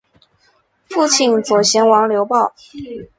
[0.89, 2.55] 父亲左贤王刘豹。